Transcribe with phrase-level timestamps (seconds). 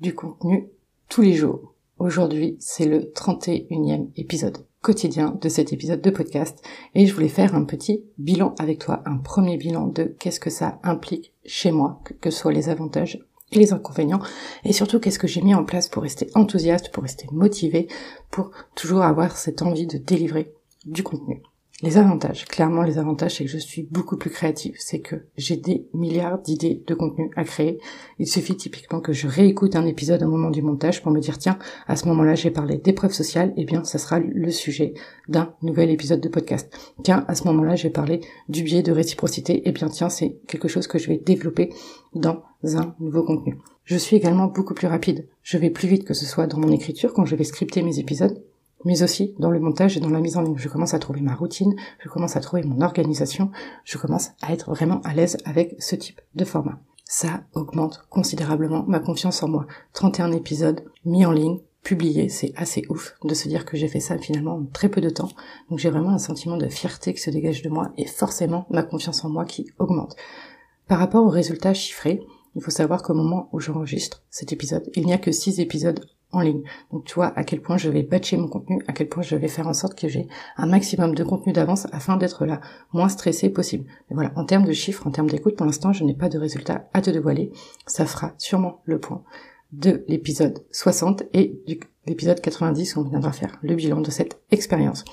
[0.00, 0.70] du contenu
[1.10, 1.74] tous les jours.
[1.98, 7.54] Aujourd'hui, c'est le 31e épisode quotidien de cet épisode de podcast et je voulais faire
[7.54, 12.00] un petit bilan avec toi, un premier bilan de qu'est-ce que ça implique chez moi,
[12.22, 13.22] que ce soit les avantages
[13.52, 14.22] et les inconvénients
[14.64, 17.88] et surtout qu'est-ce que j'ai mis en place pour rester enthousiaste, pour rester motivé,
[18.30, 20.54] pour toujours avoir cette envie de délivrer
[20.86, 21.42] du contenu.
[21.84, 25.58] Les avantages, clairement les avantages, c'est que je suis beaucoup plus créative, c'est que j'ai
[25.58, 27.78] des milliards d'idées de contenu à créer.
[28.18, 31.36] Il suffit typiquement que je réécoute un épisode au moment du montage pour me dire
[31.36, 34.94] tiens, à ce moment-là j'ai parlé d'épreuves sociales, et eh bien ça sera le sujet
[35.28, 36.74] d'un nouvel épisode de podcast.
[37.02, 40.38] Tiens, à ce moment-là j'ai parlé du biais de réciprocité, et eh bien tiens, c'est
[40.46, 41.68] quelque chose que je vais développer
[42.14, 43.58] dans un nouveau contenu.
[43.84, 45.28] Je suis également beaucoup plus rapide.
[45.42, 47.98] Je vais plus vite que ce soit dans mon écriture quand je vais scripter mes
[47.98, 48.42] épisodes
[48.84, 50.56] mais aussi dans le montage et dans la mise en ligne.
[50.56, 53.50] Je commence à trouver ma routine, je commence à trouver mon organisation,
[53.84, 56.78] je commence à être vraiment à l'aise avec ce type de format.
[57.04, 59.66] Ça augmente considérablement ma confiance en moi.
[59.92, 64.00] 31 épisodes mis en ligne, publiés, c'est assez ouf de se dire que j'ai fait
[64.00, 65.28] ça finalement en très peu de temps.
[65.68, 68.82] Donc j'ai vraiment un sentiment de fierté qui se dégage de moi et forcément ma
[68.82, 70.16] confiance en moi qui augmente.
[70.88, 72.20] Par rapport aux résultats chiffrés,
[72.56, 76.04] il faut savoir qu'au moment où j'enregistre cet épisode, il n'y a que 6 épisodes
[76.90, 79.36] Donc tu vois à quel point je vais batcher mon contenu, à quel point je
[79.36, 82.60] vais faire en sorte que j'ai un maximum de contenu d'avance afin d'être là
[82.92, 83.84] moins stressé possible.
[84.08, 86.38] Mais voilà, en termes de chiffres, en termes d'écoute, pour l'instant, je n'ai pas de
[86.38, 87.52] résultats à te dévoiler.
[87.86, 89.22] Ça fera sûrement le point
[89.72, 94.40] de l'épisode 60 et de l'épisode 90 où on viendra faire le bilan de cette
[94.50, 95.04] expérience.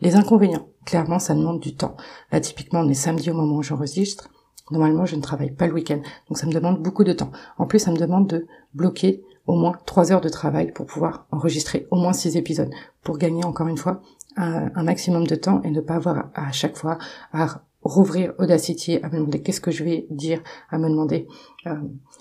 [0.00, 1.96] Les inconvénients, clairement, ça demande du temps.
[2.30, 4.30] Là, typiquement, on est samedi au moment où j'enregistre.
[4.72, 7.30] Normalement, je ne travaille pas le week-end, donc ça me demande beaucoup de temps.
[7.58, 11.26] En plus, ça me demande de bloquer au moins trois heures de travail pour pouvoir
[11.30, 12.70] enregistrer au moins six épisodes,
[13.02, 14.00] pour gagner encore une fois
[14.36, 16.98] un, maximum de temps et ne pas avoir à, chaque fois
[17.32, 21.26] à rouvrir Audacity, à me demander qu'est-ce que je vais dire, à me demander
[21.66, 21.74] euh,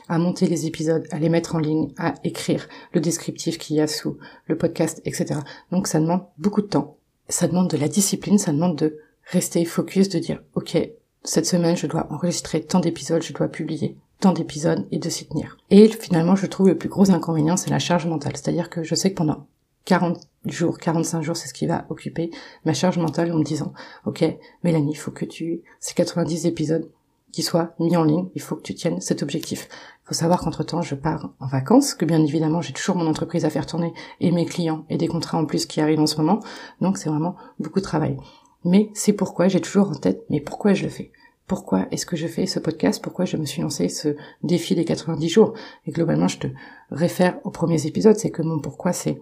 [0.09, 3.79] à monter les épisodes, à les mettre en ligne, à écrire le descriptif qu'il y
[3.81, 5.39] a sous le podcast, etc.
[5.71, 6.97] Donc ça demande beaucoup de temps.
[7.29, 8.97] Ça demande de la discipline, ça demande de
[9.31, 10.77] rester focus, de dire ok,
[11.23, 15.27] cette semaine je dois enregistrer tant d'épisodes, je dois publier tant d'épisodes et de s'y
[15.27, 15.57] tenir.
[15.69, 18.37] Et finalement, je trouve le plus gros inconvénient, c'est la charge mentale.
[18.37, 19.47] C'est-à-dire que je sais que pendant
[19.85, 22.31] 40 jours, 45 jours, c'est ce qui va occuper
[22.63, 23.73] ma charge mentale en me disant,
[24.05, 24.23] ok,
[24.63, 26.89] Mélanie, il faut que tu, ces 90 épisodes
[27.31, 29.67] qui soient mis en ligne, il faut que tu tiennes cet objectif.
[30.03, 33.07] Il faut savoir qu'entre temps, je pars en vacances, que bien évidemment, j'ai toujours mon
[33.07, 36.07] entreprise à faire tourner et mes clients et des contrats en plus qui arrivent en
[36.07, 36.41] ce moment.
[36.81, 38.17] Donc, c'est vraiment beaucoup de travail.
[38.63, 41.11] Mais c'est pourquoi j'ai toujours en tête, mais pourquoi je le fais?
[41.51, 44.85] pourquoi est-ce que je fais ce podcast, pourquoi je me suis lancé ce défi des
[44.85, 45.53] 90 jours?
[45.85, 46.47] Et globalement, je te
[46.91, 49.19] réfère aux premiers épisodes, c'est que mon pourquoi c'est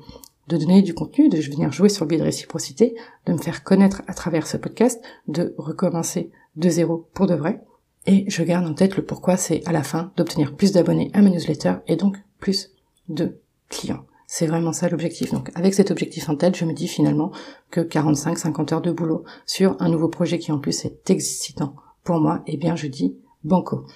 [0.48, 2.94] de donner du contenu, de venir jouer sur le biais de réciprocité,
[3.26, 7.64] de me faire connaître à travers ce podcast, de recommencer de zéro pour de vrai.
[8.06, 11.24] Et je garde en tête le pourquoi c'est à la fin d'obtenir plus d'abonnés à
[11.24, 12.70] ma newsletter et donc plus
[13.08, 13.40] de
[13.70, 14.06] clients.
[14.32, 15.32] C'est vraiment ça l'objectif.
[15.32, 17.32] Donc avec cet objectif en tête, je me dis finalement
[17.72, 22.20] que 45-50 heures de boulot sur un nouveau projet qui en plus est excitant pour
[22.20, 23.88] moi, eh bien je dis banco.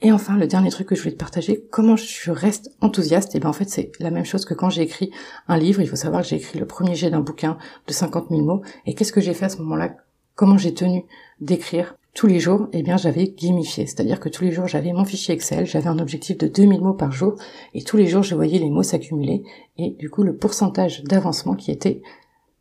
[0.00, 3.38] Et enfin, le dernier truc que je voulais te partager, comment je reste enthousiaste, et
[3.38, 5.12] eh bien en fait c'est la même chose que quand j'ai écrit
[5.46, 7.56] un livre, il faut savoir que j'ai écrit le premier jet d'un bouquin
[7.86, 9.94] de 50 000 mots, et qu'est-ce que j'ai fait à ce moment-là?
[10.34, 11.04] Comment j'ai tenu
[11.40, 15.04] d'écrire tous les jours Eh bien j'avais gamifié, c'est-à-dire que tous les jours j'avais mon
[15.04, 17.34] fichier Excel, j'avais un objectif de 2000 mots par jour,
[17.74, 19.42] et tous les jours je voyais les mots s'accumuler,
[19.76, 22.02] et du coup le pourcentage d'avancement qui était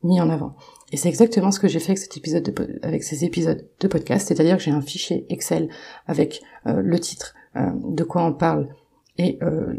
[0.03, 0.55] mis en avant.
[0.91, 2.53] Et c'est exactement ce que j'ai fait avec cet épisode
[3.01, 5.69] ces épisodes de podcast, c'est-à-dire que j'ai un fichier Excel
[6.05, 8.69] avec euh, le titre, euh, de quoi on parle
[9.17, 9.73] et euh,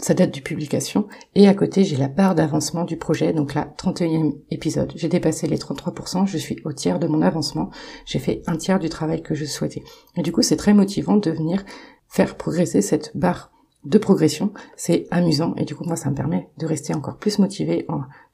[0.00, 3.72] sa date de publication, et à côté j'ai la barre d'avancement du projet, donc là
[3.78, 4.92] 31e épisode.
[4.96, 7.70] J'ai dépassé les 33%, je suis au tiers de mon avancement,
[8.06, 9.82] j'ai fait un tiers du travail que je souhaitais.
[10.16, 11.64] Et du coup c'est très motivant de venir
[12.08, 13.52] faire progresser cette barre
[13.84, 17.38] de progression, c'est amusant et du coup moi ça me permet de rester encore plus
[17.38, 17.86] motivé,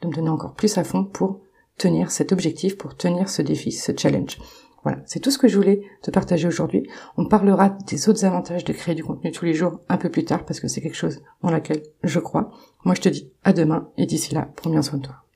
[0.02, 1.40] de me donner encore plus à fond pour
[1.78, 4.38] tenir cet objectif, pour tenir ce défi, ce challenge.
[4.86, 6.88] Voilà, c'est tout ce que je voulais te partager aujourd'hui.
[7.16, 10.24] On parlera des autres avantages de créer du contenu tous les jours un peu plus
[10.24, 12.52] tard parce que c'est quelque chose dans laquelle je crois.
[12.84, 15.16] Moi je te dis à demain et d'ici là, prends bien soin de toi.